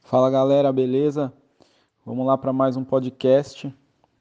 Fala 0.00 0.30
galera, 0.30 0.72
beleza? 0.72 1.30
Vamos 2.06 2.26
lá 2.26 2.38
para 2.38 2.50
mais 2.50 2.78
um 2.78 2.84
podcast, 2.84 3.74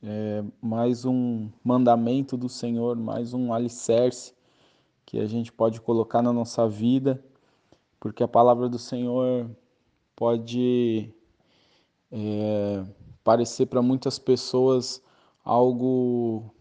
é, 0.04 0.44
mais 0.62 1.06
um 1.06 1.50
mandamento 1.64 2.36
do 2.36 2.50
Senhor, 2.50 2.98
mais 2.98 3.34
um 3.34 3.54
alicerce 3.54 4.34
que 5.06 5.18
a 5.18 5.26
gente 5.26 5.50
pode 5.50 5.80
colocar 5.80 6.22
na 6.22 6.34
nossa 6.34 6.68
vida, 6.68 7.24
porque 8.02 8.22
a 8.22 8.28
palavra 8.28 8.68
do 8.68 8.78
Senhor 8.78 9.50
pode 10.14 11.10
é, 12.12 12.84
parecer 13.24 13.68
para 13.68 13.82
muitas 13.82 14.20
pessoas 14.20 15.02
algo 15.44 16.54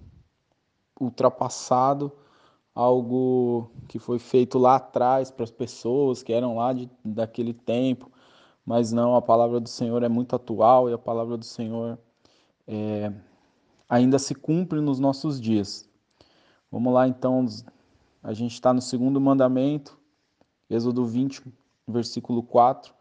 ultrapassado, 1.00 2.12
algo 2.74 3.70
que 3.88 3.98
foi 3.98 4.18
feito 4.18 4.58
lá 4.58 4.76
atrás 4.76 5.30
para 5.30 5.44
as 5.44 5.50
pessoas 5.50 6.22
que 6.22 6.32
eram 6.32 6.56
lá 6.56 6.72
de, 6.72 6.90
daquele 7.04 7.52
tempo, 7.52 8.10
mas 8.64 8.92
não, 8.92 9.16
a 9.16 9.22
palavra 9.22 9.58
do 9.60 9.68
Senhor 9.68 10.02
é 10.02 10.08
muito 10.08 10.36
atual 10.36 10.88
e 10.88 10.92
a 10.92 10.98
palavra 10.98 11.36
do 11.36 11.44
Senhor 11.44 11.98
é, 12.66 13.12
ainda 13.88 14.18
se 14.18 14.34
cumpre 14.34 14.80
nos 14.80 14.98
nossos 14.98 15.40
dias. 15.40 15.88
Vamos 16.70 16.92
lá 16.92 17.08
então, 17.08 17.44
a 18.22 18.32
gente 18.32 18.52
está 18.52 18.72
no 18.72 18.80
segundo 18.80 19.20
mandamento, 19.20 19.98
Êxodo 20.68 21.04
20, 21.04 21.42
versículo 21.88 22.42
4. 22.42 22.94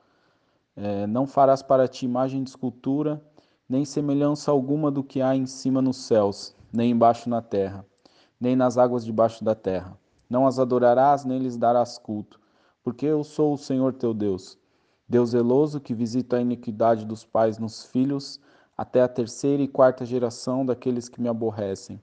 É, 0.76 1.06
não 1.06 1.28
farás 1.28 1.62
para 1.62 1.88
ti 1.88 2.06
imagem 2.06 2.44
de 2.44 2.50
escultura, 2.50 3.22
nem 3.70 3.86
semelhança 3.86 4.50
alguma 4.50 4.90
do 4.90 5.04
que 5.04 5.22
há 5.22 5.36
em 5.36 5.46
cima 5.46 5.80
nos 5.80 5.98
céus, 5.98 6.56
nem 6.74 6.90
embaixo 6.90 7.30
na 7.30 7.40
terra, 7.40 7.86
nem 8.42 8.56
nas 8.56 8.80
águas 8.80 9.06
debaixo 9.06 9.44
da 9.44 9.54
terra. 9.54 9.96
Não 10.28 10.48
as 10.48 10.58
adorarás, 10.58 11.24
nem 11.24 11.38
lhes 11.38 11.56
darás 11.56 12.00
culto, 12.00 12.40
porque 12.84 13.06
eu 13.06 13.24
sou 13.24 13.54
o 13.54 13.58
Senhor 13.58 13.94
teu 13.94 14.12
Deus. 14.12 14.58
Deus 15.08 15.32
zeloso 15.32 15.80
que 15.80 15.94
visita 15.94 16.38
a 16.38 16.42
iniquidade 16.42 17.06
dos 17.06 17.24
pais 17.24 17.60
nos 17.60 17.84
filhos, 17.84 18.40
até 18.76 19.02
a 19.02 19.08
terceira 19.08 19.62
e 19.62 19.68
quarta 19.68 20.06
geração 20.06 20.66
daqueles 20.66 21.08
que 21.08 21.22
me 21.22 21.28
aborrecem. 21.28 22.02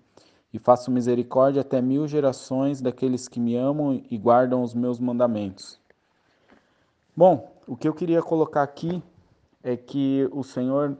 E 0.52 0.58
faço 0.58 0.90
misericórdia 0.90 1.62
até 1.62 1.80
mil 1.80 2.06
gerações 2.06 2.80
daqueles 2.80 3.26
que 3.26 3.40
me 3.40 3.56
amam 3.56 4.02
e 4.08 4.16
guardam 4.16 4.62
os 4.62 4.72
meus 4.72 5.00
mandamentos. 5.00 5.80
Bom, 7.16 7.50
o 7.66 7.76
que 7.76 7.88
eu 7.88 7.94
queria 7.94 8.22
colocar 8.22 8.62
aqui 8.62 9.02
é 9.62 9.76
que 9.76 10.28
o 10.32 10.44
Senhor 10.44 10.96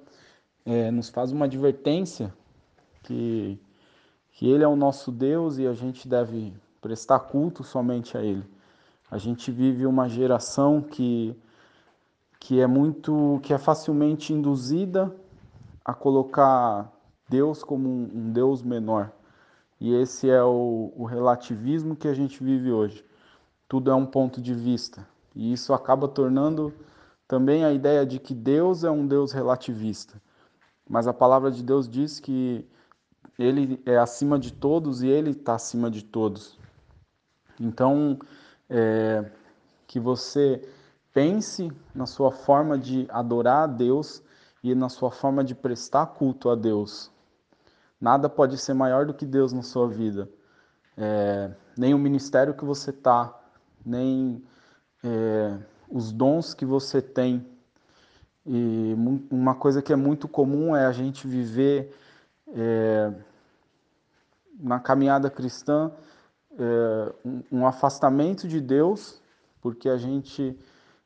é, 0.67 0.91
nos 0.91 1.09
faz 1.09 1.31
uma 1.31 1.45
advertência 1.45 2.35
que, 3.05 3.59
que 4.33 4.51
Ele 4.51 4.65
é 4.65 4.69
o 4.69 4.75
nosso 4.75 5.13
Deus 5.13 5.59
e 5.59 5.67
a 5.67 5.73
gente 5.73 6.09
deve 6.09 6.53
prestar 6.81 7.21
culto 7.21 7.63
somente 7.63 8.19
a 8.19 8.23
Ele. 8.23 8.45
A 9.09 9.17
gente 9.17 9.53
vive 9.53 9.87
uma 9.87 10.09
geração 10.09 10.83
que, 10.83 11.37
que 12.41 12.61
é 12.61 12.67
muito, 12.67 13.39
que 13.45 13.55
é 13.55 13.59
facilmente 13.59 14.33
induzida 14.33 15.15
a 15.85 15.95
colocar 15.95 16.93
Deus 17.29 17.63
como 17.63 17.89
um, 17.89 18.11
um 18.13 18.33
Deus 18.33 18.63
menor. 18.63 19.13
E 19.81 19.95
esse 19.95 20.29
é 20.29 20.43
o, 20.43 20.93
o 20.97 21.05
relativismo 21.05 21.95
que 21.95 22.09
a 22.09 22.15
gente 22.15 22.43
vive 22.43 22.73
hoje. 22.73 23.05
Tudo 23.69 23.91
é 23.91 23.95
um 23.95 24.07
ponto 24.07 24.41
de 24.41 24.55
vista. 24.55 25.07
E 25.35 25.53
isso 25.53 25.73
acaba 25.73 26.09
tornando 26.09 26.75
também 27.29 27.65
a 27.65 27.73
ideia 27.73 28.05
de 28.05 28.19
que 28.19 28.35
Deus 28.35 28.83
é 28.83 28.91
um 28.91 29.07
Deus 29.07 29.33
relativista. 29.33 30.21
Mas 30.89 31.07
a 31.07 31.13
palavra 31.13 31.51
de 31.51 31.63
Deus 31.63 31.89
diz 31.89 32.21
que 32.21 32.67
ele 33.39 33.83
é 33.85 33.99
acima 33.99 34.39
de 34.39 34.53
todos 34.53 35.03
e 35.03 35.09
ele 35.09 35.31
está 35.31 35.55
acima 35.55 35.91
de 35.91 36.03
todos. 36.05 36.59
Então, 37.61 38.19
é, 38.69 39.31
que 39.87 39.99
você 39.99 40.63
pense 41.13 41.73
na 41.95 42.07
sua 42.07 42.31
forma 42.31 42.79
de 42.79 43.07
adorar 43.11 43.65
a 43.65 43.67
Deus 43.67 44.23
e 44.63 44.75
na 44.75 44.89
sua 44.89 45.11
forma 45.11 45.43
de 45.43 45.55
prestar 45.55 46.07
culto 46.07 46.51
a 46.51 46.55
Deus. 46.55 47.11
Nada 48.01 48.29
pode 48.29 48.59
ser 48.59 48.75
maior 48.75 49.07
do 49.07 49.15
que 49.15 49.25
Deus 49.25 49.53
na 49.53 49.63
sua 49.63 49.89
vida. 49.89 50.29
É, 50.97 51.51
nem 51.77 51.95
o 51.95 51.99
ministério 51.99 52.55
que 52.55 52.65
você 52.65 52.91
está, 52.91 53.39
nem 53.85 54.43
é, 55.03 55.59
os 55.89 56.13
dons 56.13 56.53
que 56.55 56.65
você 56.65 57.01
tem 57.01 57.47
e 58.47 58.95
uma 59.31 59.55
coisa 59.55 59.83
que 59.83 59.93
é 59.93 59.97
muito 59.97 60.29
comum 60.29 60.77
é 60.77 60.87
a 60.87 60.93
gente 60.93 61.27
viver 61.27 61.93
é, 62.55 63.13
na 64.59 64.79
caminhada 64.79 65.29
cristã 65.29 65.91
é, 66.59 67.13
um, 67.25 67.43
um, 67.51 67.67
afastamento 67.67 68.47
de 68.47 68.61
Deus, 68.61 69.21
porque 69.61 69.89
a 69.89 69.97
gente 69.97 70.57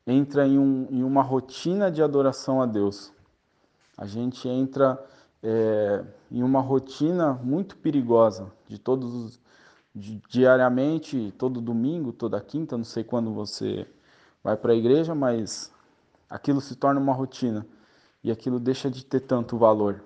entra 0.05 0.47
em, 0.47 0.59
um, 0.59 0.87
em, 0.91 1.03
uma 1.03 1.23
rotina 1.23 1.89
de 1.89 2.03
adoração 2.03 2.61
a 2.61 2.65
Deus. 2.65 3.11
A 3.97 4.05
gente 4.05 4.47
entra 4.47 5.03
é, 5.41 6.03
em 6.31 6.43
uma 6.43 6.61
rotina 6.61 7.33
muito 7.33 7.75
perigosa 7.75 8.51
de 8.67 8.77
todos 8.77 9.13
os, 9.13 9.39
de, 9.95 10.21
diariamente, 10.29 11.33
todo 11.37 11.59
domingo, 11.59 12.13
toda 12.13 12.39
quinta, 12.39 12.77
não 12.77 12.85
sei 12.85 13.03
quando 13.03 13.33
você 13.33 13.87
vai 14.43 14.55
para 14.55 14.73
a 14.73 14.75
igreja, 14.75 15.13
mas 15.13 15.71
aquilo 16.31 16.61
se 16.61 16.75
torna 16.75 16.99
uma 16.99 17.13
rotina 17.13 17.67
e 18.23 18.31
aquilo 18.31 18.59
deixa 18.59 18.89
de 18.89 19.05
ter 19.05 19.19
tanto 19.19 19.57
valor. 19.57 20.01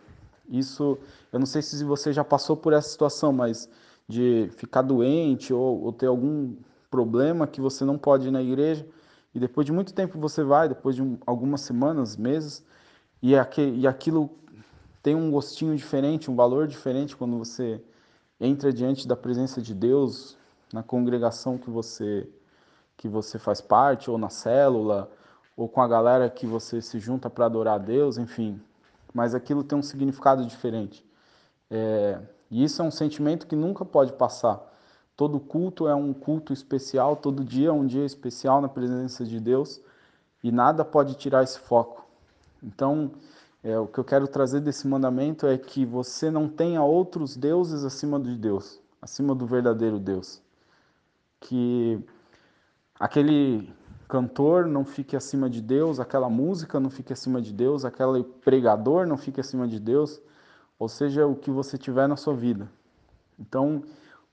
Isso, 0.49 0.97
eu 1.31 1.39
não 1.39 1.45
sei 1.45 1.61
se 1.61 1.83
você 1.83 2.11
já 2.11 2.23
passou 2.23 2.57
por 2.57 2.73
essa 2.73 2.89
situação, 2.89 3.31
mas 3.31 3.69
de 4.07 4.49
ficar 4.57 4.81
doente 4.81 5.53
ou, 5.53 5.83
ou 5.83 5.93
ter 5.93 6.07
algum 6.07 6.55
problema 6.89 7.45
que 7.45 7.61
você 7.61 7.85
não 7.85 7.97
pode 7.97 8.27
ir 8.27 8.31
na 8.31 8.41
igreja 8.41 8.87
e 9.33 9.39
depois 9.39 9.65
de 9.65 9.71
muito 9.71 9.93
tempo 9.93 10.19
você 10.19 10.43
vai, 10.43 10.67
depois 10.67 10.95
de 10.95 11.03
um, 11.03 11.17
algumas 11.25 11.61
semanas, 11.61 12.15
meses, 12.15 12.63
e, 13.21 13.35
aqui, 13.35 13.61
e 13.61 13.87
aquilo 13.87 14.29
tem 15.03 15.13
um 15.15 15.29
gostinho 15.29 15.75
diferente, 15.75 16.31
um 16.31 16.35
valor 16.35 16.67
diferente 16.67 17.15
quando 17.15 17.37
você 17.37 17.81
entra 18.39 18.73
diante 18.73 19.07
da 19.07 19.15
presença 19.15 19.61
de 19.61 19.73
Deus 19.73 20.37
na 20.73 20.81
congregação 20.81 21.57
que 21.57 21.69
você 21.69 22.27
que 22.97 23.09
você 23.09 23.37
faz 23.37 23.59
parte 23.59 24.09
ou 24.09 24.17
na 24.17 24.29
célula 24.29 25.11
ou 25.55 25.69
com 25.69 25.81
a 25.81 25.87
galera 25.87 26.29
que 26.29 26.45
você 26.45 26.81
se 26.81 26.99
junta 26.99 27.29
para 27.29 27.45
adorar 27.45 27.75
a 27.75 27.77
Deus, 27.77 28.17
enfim. 28.17 28.61
Mas 29.13 29.33
aquilo 29.33 29.63
tem 29.63 29.77
um 29.77 29.83
significado 29.83 30.45
diferente. 30.45 31.05
É, 31.69 32.19
e 32.51 32.63
isso 32.63 32.81
é 32.81 32.85
um 32.85 32.91
sentimento 32.91 33.47
que 33.47 33.55
nunca 33.55 33.85
pode 33.85 34.13
passar. 34.13 34.61
Todo 35.15 35.39
culto 35.39 35.87
é 35.87 35.95
um 35.95 36.13
culto 36.13 36.51
especial, 36.51 37.15
todo 37.15 37.43
dia 37.43 37.69
é 37.69 37.71
um 37.71 37.87
dia 37.87 38.05
especial 38.05 38.61
na 38.61 38.67
presença 38.67 39.23
de 39.23 39.39
Deus 39.39 39.79
e 40.43 40.51
nada 40.51 40.83
pode 40.83 41.15
tirar 41.15 41.43
esse 41.43 41.57
foco. 41.57 42.05
Então, 42.61 43.11
é, 43.63 43.79
o 43.79 43.87
que 43.87 43.97
eu 43.97 44.03
quero 44.03 44.27
trazer 44.27 44.59
desse 44.59 44.87
mandamento 44.87 45.47
é 45.47 45.57
que 45.57 45.85
você 45.85 46.29
não 46.29 46.49
tenha 46.49 46.83
outros 46.83 47.37
deuses 47.37 47.83
acima 47.83 48.19
de 48.19 48.35
Deus, 48.35 48.81
acima 49.01 49.33
do 49.33 49.45
verdadeiro 49.47 49.97
Deus. 49.97 50.41
Que 51.39 52.03
aquele 52.99 53.73
cantor 54.07 54.65
não 54.65 54.85
fique 54.85 55.15
acima 55.15 55.49
de 55.49 55.61
Deus, 55.61 55.99
aquela 55.99 56.29
música 56.29 56.79
não 56.79 56.89
fique 56.89 57.11
acima 57.13 57.41
de 57.41 57.51
Deus, 57.51 57.85
aquele 57.85 58.23
pregador 58.23 59.07
não 59.07 59.17
fique 59.17 59.39
acima 59.39 59.67
de 59.67 59.79
Deus, 59.79 60.21
ou 60.77 60.87
seja, 60.87 61.25
o 61.25 61.35
que 61.35 61.49
você 61.49 61.77
tiver 61.77 62.07
na 62.07 62.15
sua 62.15 62.33
vida. 62.33 62.69
Então, 63.39 63.83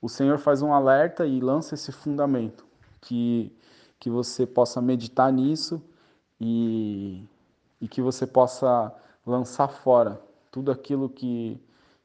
o 0.01 0.09
Senhor 0.09 0.37
faz 0.37 0.61
um 0.61 0.73
alerta 0.73 1.25
e 1.25 1.39
lança 1.39 1.75
esse 1.75 1.91
fundamento, 1.91 2.65
que, 3.01 3.51
que 3.99 4.09
você 4.09 4.45
possa 4.45 4.81
meditar 4.81 5.31
nisso 5.31 5.81
e, 6.39 7.23
e 7.81 7.87
que 7.87 8.01
você 8.01 8.27
possa 8.27 8.93
lançar 9.25 9.67
fora 9.67 10.21
tudo 10.51 10.71
aquilo 10.71 11.09
que 11.09 11.59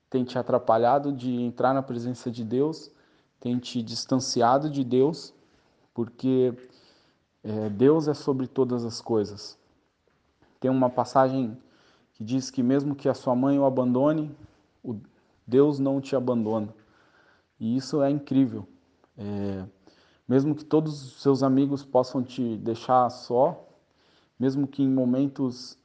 tem 0.09 0.25
te 0.25 0.39
atrapalhado 0.39 1.13
de 1.13 1.43
entrar 1.43 1.75
na 1.75 1.83
presença 1.83 2.31
de 2.31 2.43
Deus, 2.43 2.91
tem 3.39 3.59
te 3.59 3.83
distanciado 3.83 4.71
de 4.71 4.83
Deus, 4.83 5.35
porque 5.93 6.55
é, 7.43 7.69
Deus 7.69 8.09
é 8.09 8.15
sobre 8.15 8.47
todas 8.47 8.85
as 8.85 9.01
coisas. 9.01 9.59
Tem 10.61 10.71
uma 10.71 10.91
passagem 10.91 11.57
que 12.15 12.25
diz 12.25 12.51
que 12.51 12.63
mesmo 12.63 12.95
que 12.95 13.09
a 13.09 13.15
sua 13.15 13.35
mãe 13.35 13.59
o 13.59 13.65
abandone, 13.65 14.35
o 14.83 14.97
Deus 15.47 15.79
não 15.79 16.01
te 16.01 16.17
abandona. 16.17 16.69
E 17.61 17.77
isso 17.77 18.03
é 18.03 18.11
incrível. 18.11 18.67
É, 19.17 19.65
mesmo 20.29 20.55
que 20.55 20.65
todos 20.65 21.03
os 21.03 21.23
seus 21.23 21.43
amigos 21.43 21.85
possam 21.85 22.23
te 22.23 22.57
deixar 22.57 23.09
só, 23.11 23.67
mesmo 24.39 24.67
que 24.67 24.83
em 24.83 24.89
momentos 24.89 25.79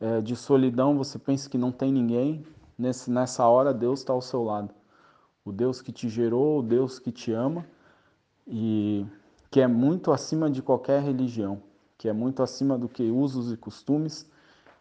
é, 0.00 0.20
de 0.20 0.34
solidão 0.34 0.96
você 0.96 1.18
pense 1.18 1.48
que 1.48 1.58
não 1.58 1.70
tem 1.70 1.92
ninguém, 1.92 2.44
nesse, 2.78 3.10
nessa 3.10 3.46
hora 3.46 3.74
Deus 3.74 4.00
está 4.00 4.12
ao 4.12 4.22
seu 4.22 4.42
lado. 4.42 4.74
O 5.44 5.52
Deus 5.52 5.82
que 5.82 5.92
te 5.92 6.08
gerou, 6.08 6.60
o 6.60 6.62
Deus 6.62 6.98
que 6.98 7.10
te 7.10 7.32
ama. 7.32 7.66
E 8.46 9.04
que 9.52 9.60
é 9.60 9.66
muito 9.66 10.10
acima 10.10 10.50
de 10.50 10.62
qualquer 10.62 11.02
religião, 11.02 11.62
que 11.98 12.08
é 12.08 12.12
muito 12.12 12.42
acima 12.42 12.78
do 12.78 12.88
que 12.88 13.10
usos 13.10 13.52
e 13.52 13.56
costumes, 13.56 14.26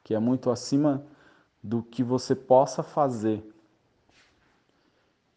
que 0.02 0.16
é 0.16 0.20
muito 0.20 0.50
acima 0.50 1.04
do 1.62 1.84
que 1.84 2.02
você 2.02 2.34
possa 2.34 2.82
fazer. 2.82 3.44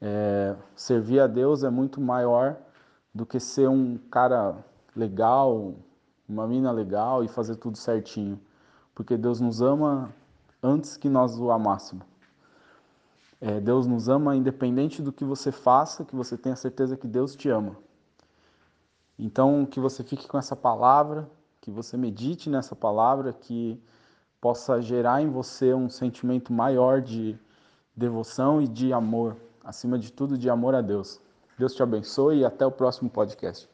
É, 0.01 0.55
servir 0.77 1.19
a 1.19 1.27
Deus 1.27 1.65
é 1.65 1.69
muito 1.69 2.01
maior 2.01 2.57
do 3.13 3.27
que 3.27 3.41
ser 3.41 3.69
um 3.69 3.99
cara 4.09 4.57
legal, 4.95 5.75
uma 6.29 6.47
mina 6.47 6.71
legal 6.71 7.25
e 7.25 7.29
fazer 7.29 7.57
tudo 7.57 7.77
certinho. 7.77 8.41
Porque 8.95 9.17
Deus 9.17 9.41
nos 9.41 9.61
ama 9.61 10.15
antes 10.63 10.97
que 10.97 11.09
nós 11.09 11.37
o 11.41 11.51
amássemos. 11.51 12.07
É, 13.41 13.59
Deus 13.59 13.85
nos 13.85 14.09
ama 14.09 14.37
independente 14.37 15.03
do 15.03 15.13
que 15.13 15.25
você 15.25 15.51
faça, 15.51 16.05
que 16.05 16.15
você 16.15 16.39
tenha 16.39 16.55
certeza 16.55 16.97
que 16.97 17.09
Deus 17.09 17.35
te 17.35 17.49
ama. 17.49 17.77
Então, 19.19 19.65
que 19.65 19.79
você 19.79 20.03
fique 20.03 20.27
com 20.27 20.37
essa 20.37 20.57
palavra, 20.57 21.29
que 21.61 21.71
você 21.71 21.97
medite 21.97 22.51
nessa 22.51 22.75
palavra, 22.75 23.33
que 23.33 23.81
possa 24.41 24.83
gerar 24.83 25.23
em 25.23 25.31
você 25.31 25.73
um 25.73 25.89
sentimento 25.89 26.53
maior 26.53 27.01
de 27.01 27.39
devoção 27.97 28.61
e 28.61 28.69
de 28.69 28.93
amor, 28.93 29.37
acima 29.63 29.99
de 29.99 30.13
tudo, 30.13 30.37
de 30.37 30.51
amor 30.51 30.75
a 30.75 30.81
Deus. 30.81 31.21
Deus 31.59 31.75
te 31.75 31.83
abençoe 31.83 32.41
e 32.41 32.45
até 32.45 32.67
o 32.67 32.71
próximo 32.71 33.09
podcast. 33.09 33.74